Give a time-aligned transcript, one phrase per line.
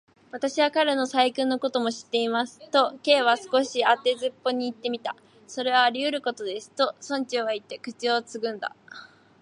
[0.31, 5.15] 「私は彼の細君のことも知っています」と、Ｋ は少し当てずっぽうにいってみた。
[5.45, 8.75] 「それはありうることです」と、村長はいって、口をつぐんだ。